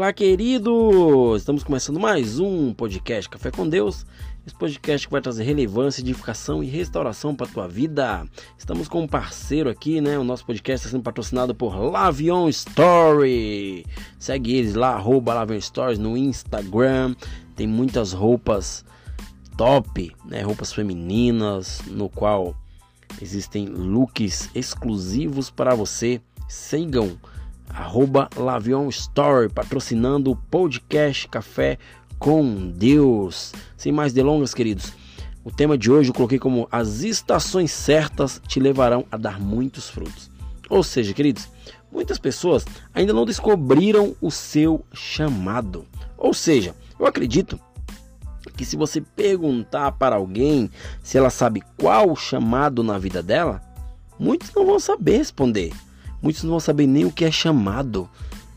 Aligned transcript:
Olá, 0.00 0.14
queridos! 0.14 1.42
Estamos 1.42 1.62
começando 1.62 2.00
mais 2.00 2.38
um 2.38 2.72
podcast 2.72 3.28
Café 3.28 3.50
com 3.50 3.68
Deus. 3.68 4.06
Esse 4.46 4.56
podcast 4.56 5.06
que 5.06 5.12
vai 5.12 5.20
trazer 5.20 5.44
relevância, 5.44 6.00
edificação 6.00 6.64
e 6.64 6.66
restauração 6.66 7.36
para 7.36 7.46
a 7.46 7.50
tua 7.50 7.68
vida. 7.68 8.26
Estamos 8.56 8.88
com 8.88 9.02
um 9.02 9.06
parceiro 9.06 9.68
aqui, 9.68 10.00
né? 10.00 10.18
O 10.18 10.24
nosso 10.24 10.46
podcast 10.46 10.86
está 10.86 10.96
sendo 10.96 11.04
patrocinado 11.04 11.54
por 11.54 11.76
Lavion 11.76 12.48
Story. 12.48 13.84
Segue 14.18 14.54
eles 14.54 14.74
lá, 14.74 14.94
arroba 14.94 15.34
Lavion 15.34 15.60
Stories 15.60 15.98
no 15.98 16.16
Instagram. 16.16 17.14
Tem 17.54 17.66
muitas 17.66 18.14
roupas 18.14 18.86
top, 19.54 20.16
né? 20.24 20.40
Roupas 20.40 20.72
femininas, 20.72 21.82
no 21.86 22.08
qual 22.08 22.56
existem 23.20 23.66
looks 23.66 24.48
exclusivos 24.54 25.50
para 25.50 25.74
você. 25.74 26.22
Sigam 26.48 27.18
arroba 27.74 28.28
Lavion 28.36 28.88
Story, 28.88 29.48
patrocinando 29.48 30.30
o 30.30 30.36
podcast 30.36 31.28
Café 31.28 31.78
com 32.18 32.70
Deus. 32.70 33.52
Sem 33.76 33.92
mais 33.92 34.12
delongas, 34.12 34.52
queridos, 34.52 34.92
o 35.44 35.50
tema 35.50 35.78
de 35.78 35.90
hoje 35.90 36.10
eu 36.10 36.14
coloquei 36.14 36.38
como 36.38 36.68
as 36.70 37.00
estações 37.00 37.72
certas 37.72 38.40
te 38.46 38.60
levarão 38.60 39.06
a 39.10 39.16
dar 39.16 39.40
muitos 39.40 39.88
frutos. 39.88 40.30
Ou 40.68 40.82
seja, 40.82 41.14
queridos, 41.14 41.48
muitas 41.90 42.18
pessoas 42.18 42.64
ainda 42.94 43.12
não 43.12 43.24
descobriram 43.24 44.14
o 44.20 44.30
seu 44.30 44.84
chamado. 44.92 45.86
Ou 46.16 46.34
seja, 46.34 46.74
eu 46.98 47.06
acredito 47.06 47.58
que 48.56 48.64
se 48.64 48.76
você 48.76 49.00
perguntar 49.00 49.92
para 49.92 50.16
alguém 50.16 50.70
se 51.02 51.16
ela 51.16 51.30
sabe 51.30 51.62
qual 51.76 52.10
o 52.10 52.16
chamado 52.16 52.82
na 52.82 52.98
vida 52.98 53.22
dela, 53.22 53.62
muitos 54.18 54.52
não 54.54 54.66
vão 54.66 54.78
saber 54.78 55.16
responder. 55.18 55.72
Muitos 56.22 56.42
não 56.42 56.50
vão 56.50 56.60
saber 56.60 56.86
nem 56.86 57.04
o 57.04 57.12
que 57.12 57.24
é 57.24 57.30
chamado. 57.30 58.08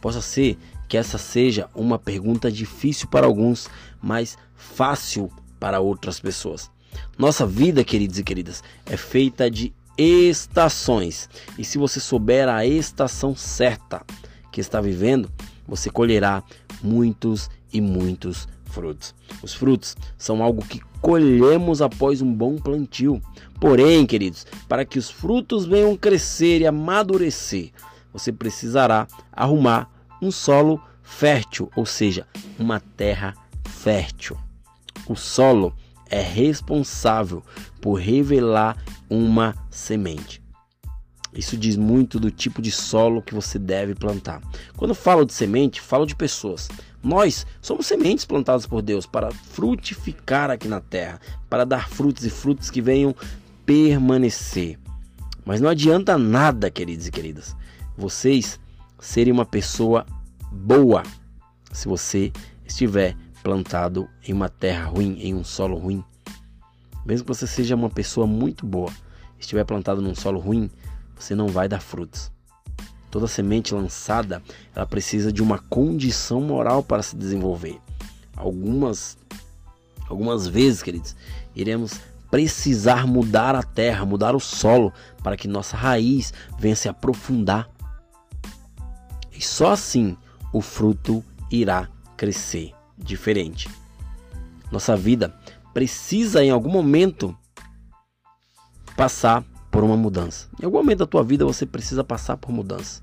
Possa 0.00 0.20
ser 0.20 0.58
que 0.88 0.96
essa 0.96 1.16
seja 1.18 1.68
uma 1.74 1.98
pergunta 1.98 2.50
difícil 2.50 3.08
para 3.08 3.26
alguns, 3.26 3.68
mas 4.00 4.36
fácil 4.56 5.30
para 5.58 5.80
outras 5.80 6.20
pessoas. 6.20 6.70
Nossa 7.16 7.46
vida, 7.46 7.84
queridos 7.84 8.18
e 8.18 8.24
queridas, 8.24 8.62
é 8.84 8.96
feita 8.96 9.50
de 9.50 9.72
estações. 9.96 11.28
E 11.58 11.64
se 11.64 11.78
você 11.78 12.00
souber 12.00 12.48
a 12.48 12.66
estação 12.66 13.34
certa 13.36 14.04
que 14.50 14.60
está 14.60 14.80
vivendo, 14.80 15.30
você 15.66 15.88
colherá 15.88 16.42
muitos 16.82 17.48
e 17.72 17.80
muitos 17.80 18.48
frutos. 18.72 19.14
Os 19.42 19.54
frutos 19.54 19.96
são 20.16 20.42
algo 20.42 20.64
que 20.64 20.80
colhemos 21.00 21.82
após 21.82 22.22
um 22.22 22.32
bom 22.32 22.56
plantio. 22.56 23.20
Porém, 23.60 24.06
queridos, 24.06 24.46
para 24.68 24.84
que 24.84 24.98
os 24.98 25.10
frutos 25.10 25.64
venham 25.64 25.96
crescer 25.96 26.60
e 26.60 26.66
amadurecer, 26.66 27.70
você 28.12 28.32
precisará 28.32 29.06
arrumar 29.32 29.90
um 30.20 30.30
solo 30.30 30.80
fértil, 31.02 31.70
ou 31.76 31.86
seja, 31.86 32.26
uma 32.58 32.80
terra 32.96 33.34
fértil. 33.64 34.36
O 35.06 35.14
solo 35.14 35.74
é 36.08 36.20
responsável 36.20 37.42
por 37.80 37.94
revelar 37.94 38.76
uma 39.08 39.54
semente. 39.70 40.41
Isso 41.32 41.56
diz 41.56 41.76
muito 41.76 42.20
do 42.20 42.30
tipo 42.30 42.60
de 42.60 42.70
solo 42.70 43.22
que 43.22 43.34
você 43.34 43.58
deve 43.58 43.94
plantar. 43.94 44.42
Quando 44.76 44.94
falo 44.94 45.24
de 45.24 45.32
semente, 45.32 45.80
falo 45.80 46.04
de 46.04 46.14
pessoas. 46.14 46.68
Nós 47.02 47.46
somos 47.60 47.86
sementes 47.86 48.24
plantadas 48.24 48.66
por 48.66 48.82
Deus 48.82 49.06
para 49.06 49.30
frutificar 49.30 50.50
aqui 50.50 50.68
na 50.68 50.80
terra, 50.80 51.20
para 51.48 51.64
dar 51.64 51.88
frutos 51.88 52.24
e 52.24 52.30
frutos 52.30 52.70
que 52.70 52.82
venham 52.82 53.14
permanecer. 53.64 54.78
Mas 55.44 55.60
não 55.60 55.68
adianta 55.68 56.18
nada, 56.18 56.70
queridos 56.70 57.06
e 57.06 57.10
queridas, 57.10 57.56
vocês 57.96 58.60
serem 59.00 59.32
uma 59.32 59.46
pessoa 59.46 60.06
boa 60.50 61.02
se 61.72 61.88
você 61.88 62.30
estiver 62.64 63.16
plantado 63.42 64.08
em 64.26 64.32
uma 64.32 64.48
terra 64.48 64.84
ruim, 64.86 65.18
em 65.20 65.34
um 65.34 65.42
solo 65.42 65.76
ruim. 65.76 66.04
Mesmo 67.04 67.24
que 67.24 67.34
você 67.34 67.46
seja 67.46 67.74
uma 67.74 67.90
pessoa 67.90 68.26
muito 68.26 68.64
boa, 68.64 68.92
estiver 69.38 69.64
plantado 69.64 70.00
num 70.00 70.14
solo 70.14 70.38
ruim, 70.38 70.70
você 71.16 71.34
não 71.34 71.48
vai 71.48 71.68
dar 71.68 71.80
frutos. 71.80 72.30
Toda 73.10 73.26
semente 73.26 73.74
lançada, 73.74 74.42
ela 74.74 74.86
precisa 74.86 75.32
de 75.32 75.42
uma 75.42 75.58
condição 75.58 76.40
moral 76.40 76.82
para 76.82 77.02
se 77.02 77.14
desenvolver. 77.14 77.78
Algumas 78.36 79.18
algumas 80.08 80.46
vezes, 80.46 80.82
queridos, 80.82 81.16
iremos 81.54 82.00
precisar 82.30 83.06
mudar 83.06 83.54
a 83.54 83.62
terra, 83.62 84.06
mudar 84.06 84.34
o 84.34 84.40
solo, 84.40 84.90
para 85.22 85.36
que 85.36 85.46
nossa 85.46 85.76
raiz 85.76 86.32
venha 86.58 86.74
se 86.74 86.88
aprofundar. 86.88 87.68
E 89.30 89.40
só 89.42 89.72
assim 89.72 90.16
o 90.50 90.62
fruto 90.62 91.22
irá 91.50 91.88
crescer 92.16 92.72
diferente. 92.96 93.68
Nossa 94.70 94.96
vida 94.96 95.34
precisa 95.74 96.42
em 96.42 96.50
algum 96.50 96.70
momento 96.70 97.36
passar 98.96 99.44
por 99.72 99.82
uma 99.82 99.96
mudança. 99.96 100.48
Em 100.60 100.66
algum 100.66 100.76
momento 100.76 100.98
da 100.98 101.06
tua 101.06 101.24
vida 101.24 101.46
você 101.46 101.64
precisa 101.64 102.04
passar 102.04 102.36
por 102.36 102.52
mudança. 102.52 103.02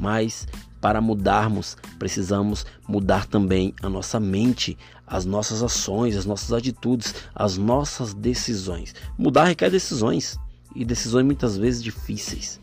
Mas 0.00 0.48
para 0.80 1.00
mudarmos, 1.00 1.76
precisamos 1.98 2.64
mudar 2.88 3.26
também 3.26 3.74
a 3.82 3.88
nossa 3.88 4.18
mente, 4.18 4.78
as 5.06 5.26
nossas 5.26 5.62
ações, 5.62 6.16
as 6.16 6.24
nossas 6.24 6.52
atitudes, 6.52 7.14
as 7.34 7.58
nossas 7.58 8.14
decisões. 8.14 8.94
Mudar 9.18 9.44
requer 9.44 9.70
decisões 9.70 10.38
e 10.74 10.84
decisões 10.84 11.24
muitas 11.24 11.56
vezes 11.56 11.82
difíceis. 11.82 12.58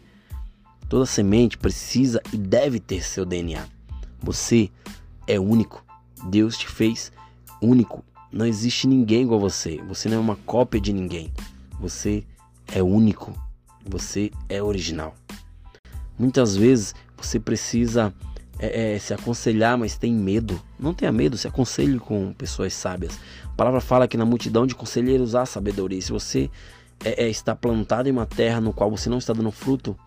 Toda 0.90 1.06
semente 1.06 1.58
precisa 1.58 2.22
e 2.34 2.38
deve 2.38 2.80
ter 2.80 3.04
seu 3.04 3.26
DNA. 3.26 3.66
Você 4.22 4.70
é 5.28 5.40
único. 5.40 5.84
Deus 6.26 6.58
te 6.58 6.68
fez 6.68 7.12
único. 7.62 8.04
Não 8.32 8.48
existe 8.48 8.88
ninguém 8.88 9.24
igual 9.24 9.40
a 9.40 9.44
você. 9.44 9.80
Você 9.88 10.10
não 10.10 10.18
é 10.18 10.20
uma 10.20 10.36
cópia 10.38 10.82
de 10.82 10.92
ninguém. 10.92 11.32
Você 11.80 12.26
é 12.68 12.82
único. 12.82 13.34
Você 13.86 14.32
é 14.48 14.62
original. 14.62 15.16
Muitas 16.18 16.56
vezes 16.56 16.96
você 17.18 17.40
precisa 17.40 18.14
é, 18.60 18.96
é, 18.96 19.00
se 19.00 19.14
aconselhar, 19.14 19.78
mas 19.78 19.98
tem 19.98 20.14
medo. 20.14 20.62
Não 20.80 20.94
tenha 20.94 21.12
medo, 21.12 21.38
se 21.38 21.48
aconselhe 21.48 22.00
com 22.00 22.34
pessoas 22.34 22.74
sábias. 22.74 23.20
A 23.46 23.56
palavra 23.56 23.82
fala 23.82 24.08
que 24.08 24.18
na 24.18 24.26
multidão 24.26 24.66
de 24.66 24.76
conselheiros 24.76 25.36
há 25.36 25.46
sabedoria. 25.46 26.02
Se 26.02 26.12
você 26.12 26.50
é, 27.04 27.26
é, 27.26 27.30
está 27.30 27.56
plantado 27.56 28.08
em 28.08 28.12
uma 28.12 28.26
terra 28.26 28.62
no 28.62 28.74
qual 28.74 28.90
você 28.90 29.10
não 29.10 29.18
está 29.18 29.34
dando 29.34 29.52
fruto, 29.52 29.98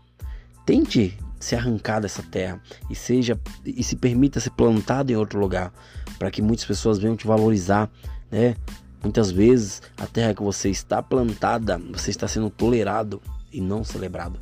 tente 0.64 1.16
se 1.38 1.54
arrancar 1.54 2.00
dessa 2.00 2.22
terra 2.22 2.60
e 2.88 2.94
seja 2.94 3.38
e 3.64 3.82
se 3.82 3.94
permita 3.96 4.40
ser 4.40 4.50
plantado 4.50 5.12
em 5.12 5.16
outro 5.16 5.38
lugar, 5.38 5.72
para 6.18 6.30
que 6.30 6.40
muitas 6.40 6.64
pessoas 6.64 6.98
venham 6.98 7.16
te 7.16 7.26
valorizar, 7.26 7.90
né? 8.30 8.56
Muitas 9.02 9.30
vezes 9.30 9.82
a 9.96 10.06
terra 10.06 10.34
que 10.34 10.42
você 10.42 10.68
está 10.70 11.02
plantada, 11.02 11.78
você 11.92 12.10
está 12.10 12.26
sendo 12.26 12.50
tolerado 12.50 13.20
e 13.52 13.60
não 13.60 13.84
celebrado. 13.84 14.38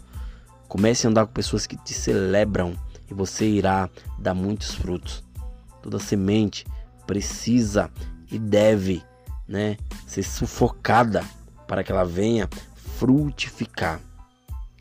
Comece 0.69 1.07
a 1.07 1.11
andar 1.11 1.27
com 1.27 1.33
pessoas 1.33 1.67
que 1.67 1.77
te 1.77 1.93
celebram 1.93 2.75
e 3.11 3.15
você 3.15 3.47
irá 3.47 3.89
dar 4.19 4.35
muitos 4.35 4.75
frutos. 4.75 5.23
Toda 5.83 5.99
semente 5.99 6.67
precisa 7.07 7.91
e 8.31 8.39
deve, 8.39 9.03
né, 9.47 9.77
ser 10.07 10.23
sufocada 10.23 11.23
para 11.67 11.85
que 11.85 11.93
ela 11.93 12.05
venha 12.05 12.49
frutificar. 12.97 14.01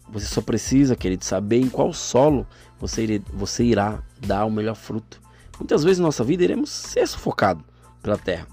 Você 0.09 0.27
só 0.27 0.41
precisa, 0.41 0.95
querido, 0.95 1.25
saber 1.25 1.59
em 1.59 1.69
qual 1.69 1.91
solo 1.91 2.47
você, 2.79 3.21
você 3.33 3.63
irá 3.63 4.01
dar 4.19 4.45
o 4.45 4.51
melhor 4.51 4.75
fruto. 4.75 5.21
Muitas 5.59 5.83
vezes 5.83 5.99
na 5.99 6.05
nossa 6.05 6.23
vida 6.23 6.43
iremos 6.43 6.69
ser 6.69 7.07
sufocados 7.07 7.63
pela 8.01 8.17
terra. 8.17 8.47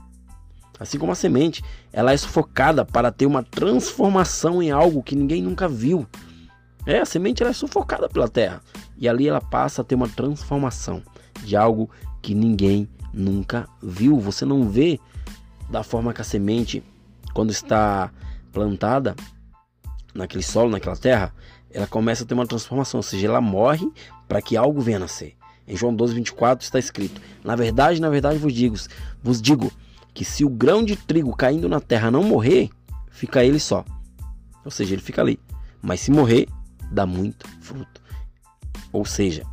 Assim 0.80 0.98
como 0.98 1.12
a 1.12 1.14
semente, 1.14 1.62
ela 1.92 2.10
é 2.10 2.16
sufocada 2.16 2.86
para 2.86 3.12
ter 3.12 3.26
uma 3.26 3.42
transformação 3.42 4.62
em 4.62 4.70
algo 4.70 5.02
que 5.02 5.14
ninguém 5.14 5.42
nunca 5.42 5.68
viu. 5.68 6.06
É, 6.86 7.00
a 7.00 7.04
semente 7.04 7.42
ela 7.42 7.50
é 7.50 7.54
sufocada 7.54 8.08
pela 8.08 8.26
terra 8.26 8.62
e 8.96 9.06
ali 9.06 9.28
ela 9.28 9.42
passa 9.42 9.82
a 9.82 9.84
ter 9.84 9.94
uma 9.94 10.08
transformação 10.08 11.02
de 11.44 11.54
algo 11.54 11.90
que 12.22 12.34
ninguém 12.34 12.88
nunca 13.12 13.68
viu. 13.82 14.18
Você 14.18 14.46
não 14.46 14.70
vê 14.70 14.98
da 15.68 15.82
forma 15.82 16.14
que 16.14 16.22
a 16.22 16.24
semente, 16.24 16.82
quando 17.34 17.50
está 17.50 18.10
plantada 18.50 19.14
naquele 20.14 20.42
solo, 20.42 20.70
naquela 20.70 20.96
terra, 20.96 21.34
ela 21.70 21.86
começa 21.86 22.24
a 22.24 22.26
ter 22.26 22.32
uma 22.32 22.46
transformação, 22.46 22.98
ou 22.98 23.02
seja, 23.02 23.26
ela 23.26 23.40
morre 23.42 23.86
para 24.26 24.40
que 24.40 24.56
algo 24.56 24.80
venha 24.80 24.96
a 24.96 25.00
nascer. 25.00 25.36
Em 25.68 25.76
João 25.76 25.94
12, 25.94 26.14
24 26.14 26.64
está 26.64 26.78
escrito: 26.78 27.20
Na 27.44 27.54
verdade, 27.54 28.00
na 28.00 28.08
verdade 28.08 28.38
vos 28.38 28.52
digo, 28.52 28.76
vos 29.22 29.42
digo 29.42 29.70
que 30.20 30.24
se 30.26 30.44
o 30.44 30.50
grão 30.50 30.84
de 30.84 30.96
trigo 30.96 31.34
caindo 31.34 31.66
na 31.66 31.80
terra 31.80 32.10
não 32.10 32.22
morrer, 32.22 32.68
fica 33.10 33.42
ele 33.42 33.58
só. 33.58 33.86
Ou 34.62 34.70
seja, 34.70 34.94
ele 34.94 35.00
fica 35.00 35.22
ali. 35.22 35.40
Mas 35.80 36.00
se 36.00 36.10
morrer, 36.10 36.46
dá 36.92 37.06
muito 37.06 37.48
fruto. 37.62 38.02
Ou 38.92 39.06
seja, 39.06 39.46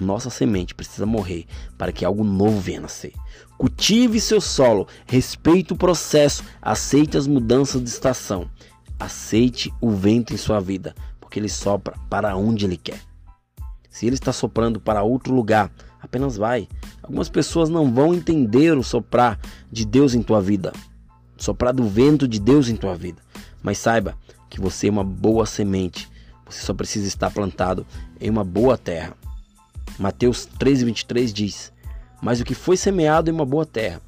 nossa 0.00 0.28
semente 0.28 0.74
precisa 0.74 1.06
morrer 1.06 1.46
para 1.78 1.92
que 1.92 2.04
algo 2.04 2.24
novo 2.24 2.58
venha 2.58 2.80
a 2.80 2.82
nascer. 2.82 3.12
Cultive 3.56 4.20
seu 4.20 4.40
solo, 4.40 4.88
respeite 5.06 5.72
o 5.72 5.76
processo, 5.76 6.42
aceite 6.60 7.16
as 7.16 7.28
mudanças 7.28 7.80
de 7.80 7.88
estação. 7.88 8.50
Aceite 8.98 9.72
o 9.80 9.92
vento 9.92 10.34
em 10.34 10.36
sua 10.36 10.58
vida, 10.58 10.96
porque 11.20 11.38
ele 11.38 11.48
sopra 11.48 11.94
para 12.10 12.36
onde 12.36 12.64
ele 12.64 12.76
quer. 12.76 13.00
Se 13.88 14.04
ele 14.04 14.16
está 14.16 14.32
soprando 14.32 14.80
para 14.80 15.04
outro 15.04 15.32
lugar, 15.32 15.70
Apenas 16.02 16.36
vai. 16.36 16.68
Algumas 17.02 17.28
pessoas 17.28 17.68
não 17.68 17.92
vão 17.92 18.12
entender 18.12 18.76
o 18.76 18.82
soprar 18.82 19.38
de 19.70 19.86
Deus 19.86 20.14
em 20.14 20.22
tua 20.22 20.40
vida, 20.40 20.72
soprar 21.36 21.72
do 21.72 21.88
vento 21.88 22.26
de 22.26 22.40
Deus 22.40 22.68
em 22.68 22.76
tua 22.76 22.96
vida. 22.96 23.22
Mas 23.62 23.78
saiba 23.78 24.16
que 24.50 24.60
você 24.60 24.88
é 24.88 24.90
uma 24.90 25.04
boa 25.04 25.46
semente. 25.46 26.10
Você 26.44 26.60
só 26.60 26.74
precisa 26.74 27.06
estar 27.06 27.30
plantado 27.30 27.86
em 28.20 28.28
uma 28.28 28.44
boa 28.44 28.76
terra. 28.76 29.14
Mateus 29.98 30.48
13:23 30.58 31.32
diz: 31.32 31.72
Mas 32.20 32.40
o 32.40 32.44
que 32.44 32.54
foi 32.54 32.76
semeado 32.76 33.30
em 33.30 33.32
uma 33.32 33.46
boa 33.46 33.64
terra, 33.64 34.02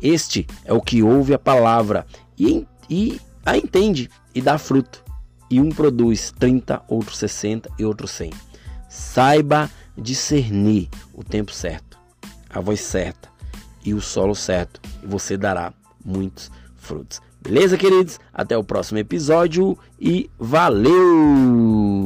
este 0.00 0.46
é 0.64 0.72
o 0.72 0.80
que 0.80 1.02
ouve 1.02 1.34
a 1.34 1.38
palavra 1.38 2.06
e, 2.38 2.66
e 2.88 3.20
a 3.44 3.56
entende 3.56 4.08
e 4.34 4.40
dá 4.40 4.58
fruto. 4.58 5.02
E 5.50 5.60
um 5.60 5.70
produz 5.70 6.32
30, 6.38 6.82
outro 6.88 7.14
60 7.14 7.70
e 7.78 7.84
outro 7.84 8.08
100. 8.08 8.30
Saiba 8.92 9.70
discernir 9.96 10.90
o 11.14 11.24
tempo 11.24 11.50
certo, 11.50 11.98
a 12.50 12.60
voz 12.60 12.82
certa 12.82 13.30
e 13.82 13.94
o 13.94 14.02
solo 14.02 14.34
certo, 14.34 14.82
e 15.02 15.06
você 15.06 15.34
dará 15.34 15.72
muitos 16.04 16.50
frutos. 16.76 17.18
Beleza, 17.40 17.78
queridos? 17.78 18.20
Até 18.34 18.54
o 18.54 18.62
próximo 18.62 18.98
episódio 18.98 19.78
e 19.98 20.30
valeu! 20.38 22.01